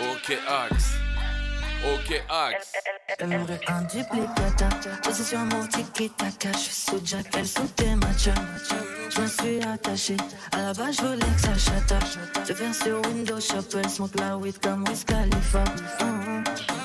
[0.00, 0.92] Ok, Axe.
[1.84, 2.72] Ok, Axe.
[3.18, 4.68] J'aimerais un duplicata.
[5.02, 6.52] Position mon tiki-taka.
[6.52, 8.30] Je suis sous Jack, elle sous tes matchs.
[9.10, 10.16] Je me suis attaché.
[10.52, 11.98] À la base, je voulais que ça chata.
[12.46, 13.78] Je viens sur Windows Shop.
[13.78, 15.64] Elle smoke la weed comme Wiz Khalifa.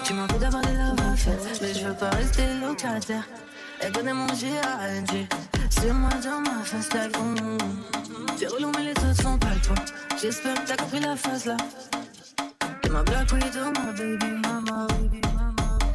[0.04, 0.94] Tu m'as d'avoir des love
[1.62, 3.24] mais je veux pas rester locataire.
[3.80, 5.28] Elle connaît mon GANG.
[5.84, 7.42] Dis-moi dans ma face ta grande.
[8.40, 10.18] T'es relou, mais les autres font pas le.
[10.18, 11.58] J'espère que t'as compris la phase là.
[12.82, 14.88] T'es ma black widow, ma baby mama.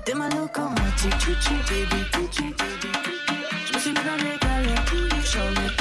[0.04, 2.90] T'es ma locomotive, tu tu baby, tu tu baby.
[3.66, 5.80] Je me suis mis dans les galères pour les charlottes.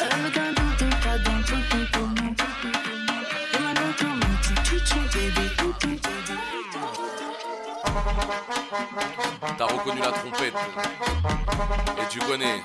[0.00, 2.34] Avec un doute, t'es pas dans tout, tout, tout.
[3.50, 6.67] T'es ma locomotive, tu tu baby, tu tu baby.
[9.56, 10.54] T'as reconnu la trompette.
[11.98, 12.62] Et tu connais.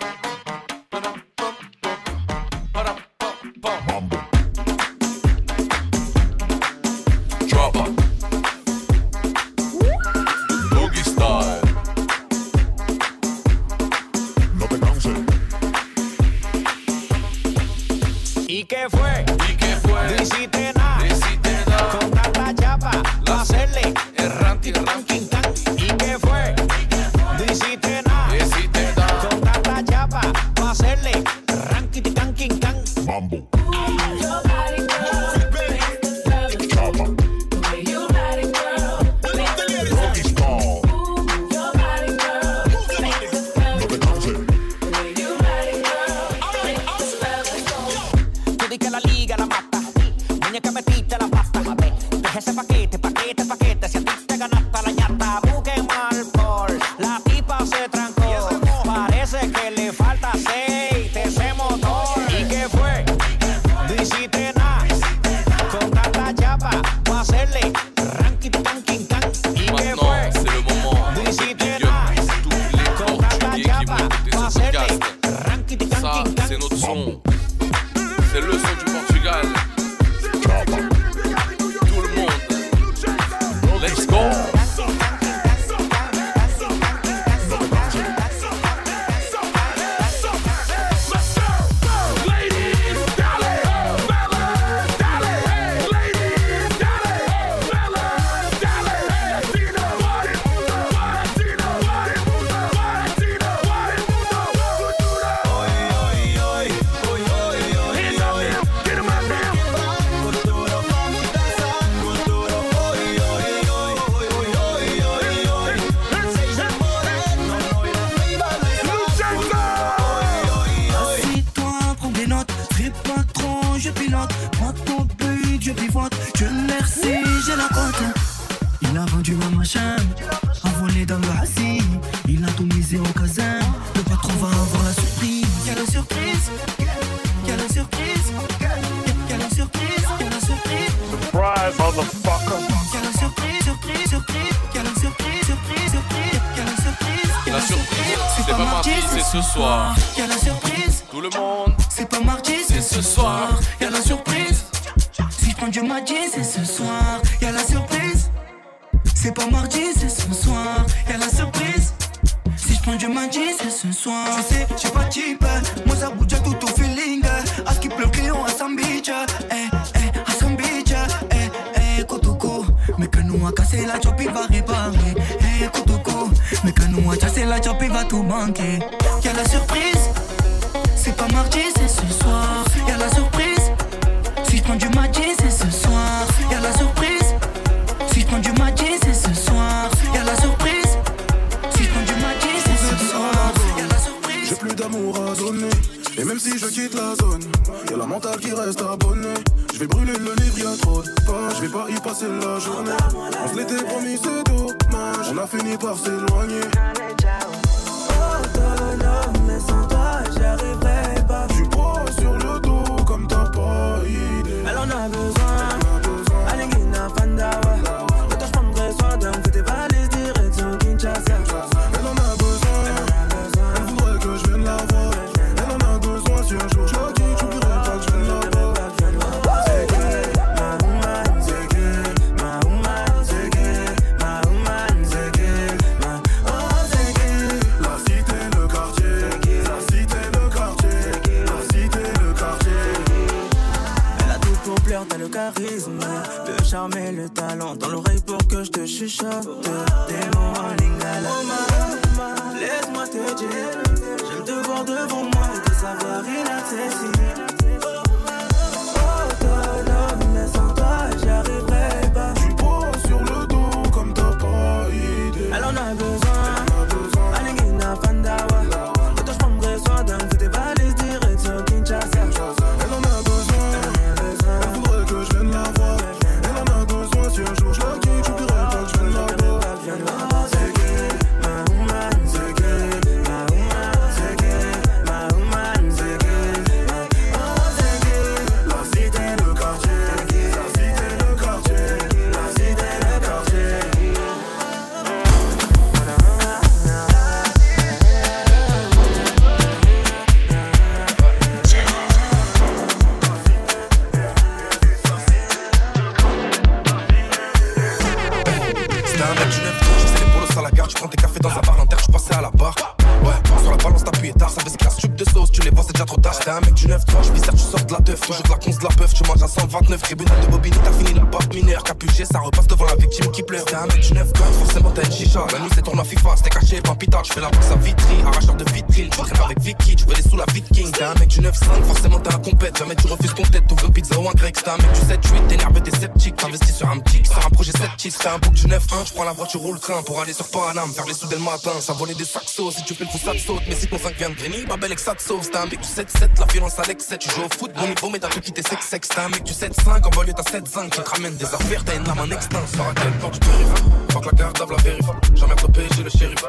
[340.05, 342.83] Pour aller sur Paname, faire les sous dès le matin, ça volait des saxos, si
[342.83, 345.01] tu fais ça te saute, mais si ton 5 vient de Grigny, bah belle que
[345.01, 345.79] ça te sauve, t'es un mec.
[345.79, 348.41] Du 7-7, la violence à l'excès, tu joues au foot, bon niveau, mais t'as tout
[348.41, 349.43] quitté sex sex, t'es un mec.
[349.43, 352.29] Du 7-5, en banlieue t'as 7-5, qui te ramène des affaires, t'as une lame en
[352.29, 355.05] extinct, sur à quel plan tu périph', faut que la carte la vérif,
[355.35, 356.43] jamais trop j'ai le shérif,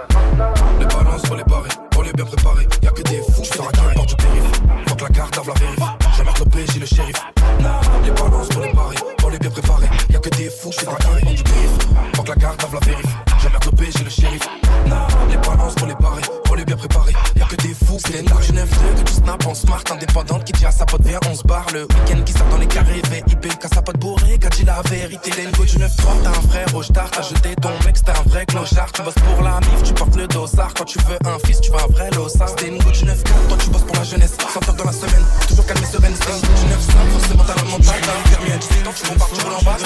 [0.80, 3.64] les balances faut les barrer, on les bien préparé, y'a que des fous, tu à
[3.72, 5.80] quel port du périph', que la carte la vérif,
[6.16, 7.16] jamais trop j'ai le shérif,
[8.04, 10.96] les balances faut les barrer, on les bien préparé, y'a que des fous, je à
[11.20, 13.06] quel du périph', faut que la carte la vérif,
[13.40, 14.42] jamais trop j'ai le shérif,
[15.28, 18.28] les balances faut les barrer, on les bien préparé, y'a que des fous, c'est une
[18.28, 21.34] marche 9 que tu snap en smart, indépendante qui dit à sa pote viens on
[21.34, 24.48] se barre le week-end qui sort dans les carrés, VIP, qu'à sa pote bourrée, qu'a
[24.50, 25.88] dit la vérité, t'es une du 9-3,
[26.22, 29.14] t'as un frère au star, t'as jeté ton mec, t'es un vrai clochard, tu bosses
[29.14, 31.92] pour la mif, tu portes le dossard, quand tu veux un fils, tu veux un
[31.92, 34.74] vrai lossard, c'était une go du 9 toi tu bosses pour la jeunesse, 100 heures
[34.74, 36.80] dans la semaine, toujours calme et sereine, c'était une go du 9
[37.12, 39.76] forcément t'as la montagne, t'as un permis à 17 ans, tu partir en bas,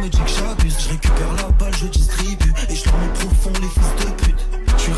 [0.00, 0.76] me que j'abuse.
[0.80, 2.52] Je récupère la balle, je distribue.
[2.68, 4.46] Et je mets profond les fils de pute.
[4.76, 4.92] Je suis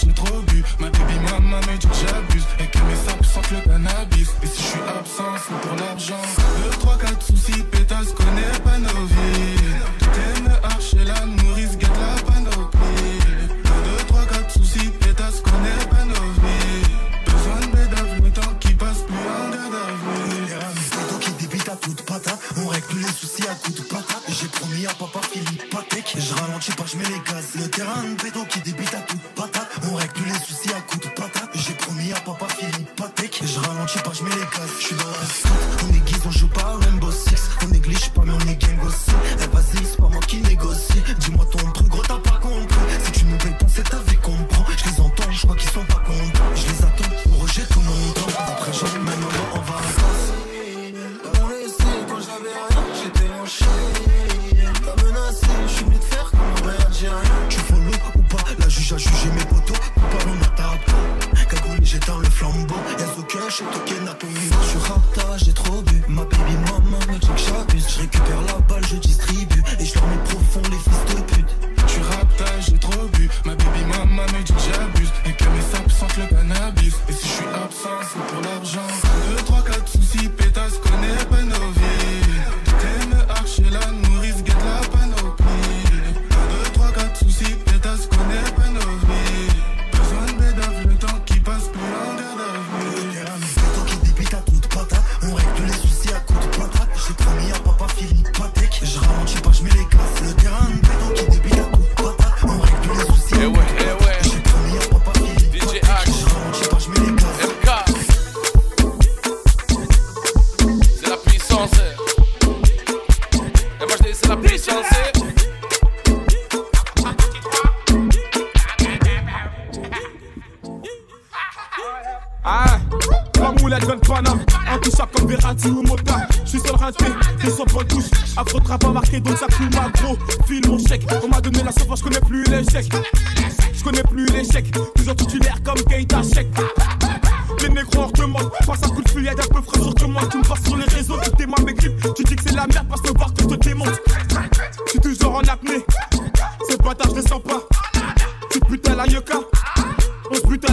[0.00, 0.64] j'ai trop bu.
[0.78, 2.44] Ma baby maman me dit que j'abuse.
[2.58, 4.28] Et que mes sapes sentent le cannabis.
[4.42, 6.22] Et si je suis absent, c'est pour l'argent.
[6.64, 6.93] 2, 3,
[26.64, 27.54] je ralentis pas, je mets les gaz.
[27.56, 29.00] Le terrain de bédo qui débite à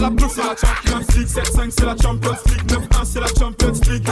[0.02, 3.72] la bloc, c'est la Champions League 7-5 c'est la Champions League 9-1 c'est la Champions
[3.88, 4.08] League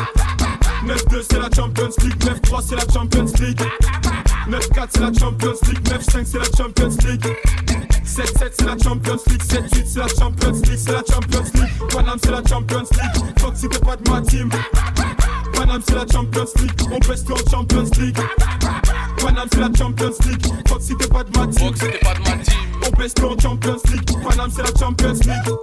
[0.87, 3.63] 9-2 c'est la Champions League 9-3 c'est la Champions League
[4.49, 7.27] 9-4 c'est la Champions League 9-5 c'est la Champions League
[8.07, 12.19] 7-7 c'est la Champions League 7-8 c'est la Champions League C'est la Champions League Panam
[12.23, 14.49] c'est la Champions League si t'es pas de ma team
[15.61, 18.17] Paname c'est la Champions League, on pèse en Champions League.
[19.19, 21.71] Paname c'est la Champions League, Fox c'était pas de ma team.
[22.01, 22.57] pas de team.
[22.87, 25.55] On pèse en Champions League, Paname c'est la Champions League.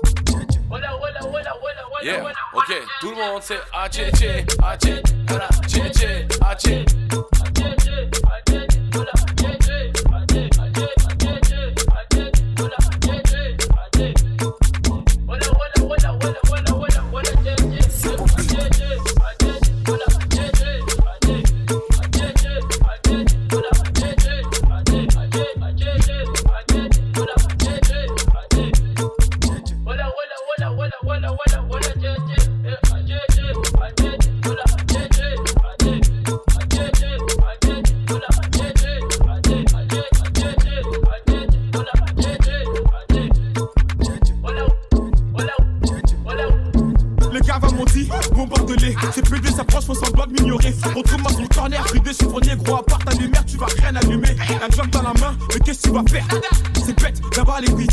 [2.04, 2.24] Yeah,
[2.54, 6.98] ok, tout le monde c'est ACC, ACC, voilà, ACC, ACC.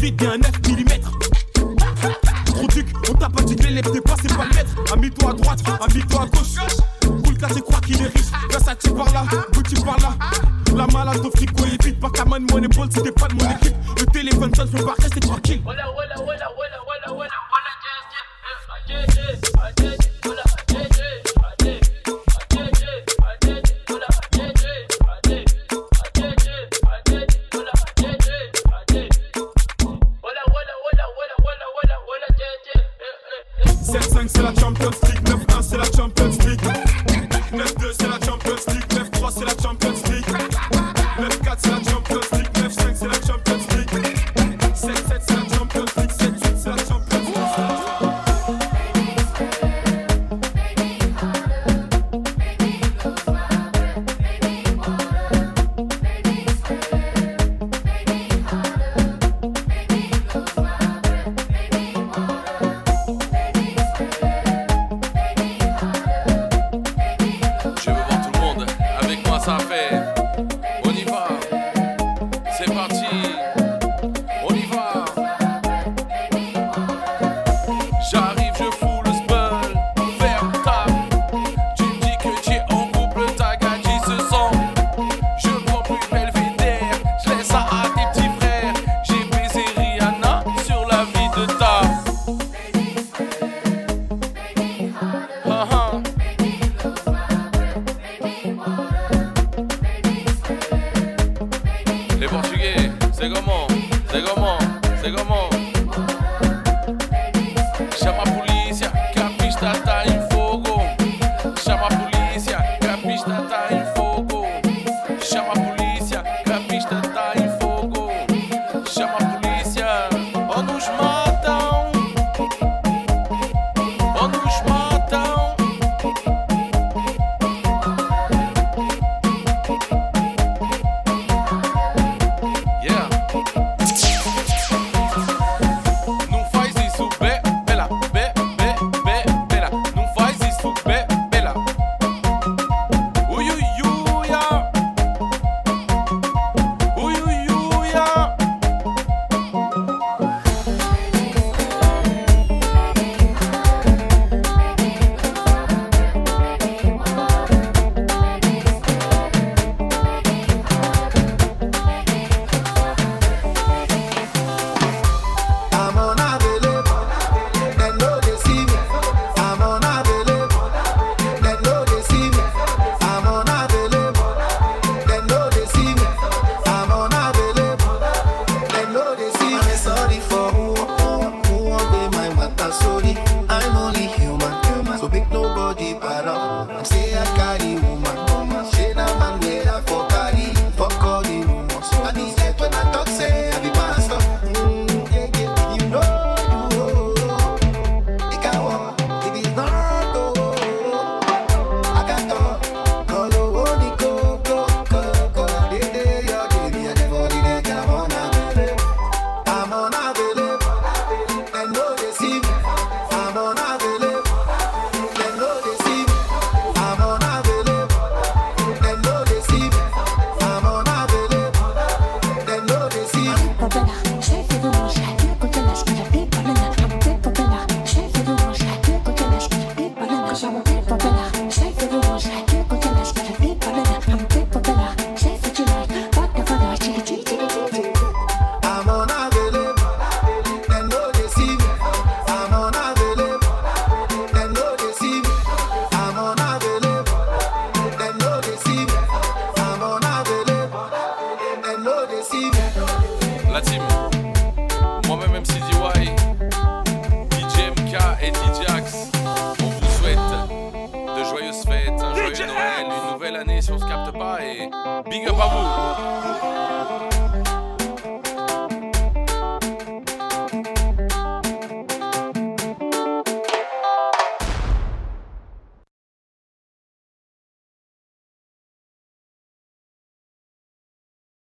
[0.05, 0.44] suite
[35.25, 35.54] the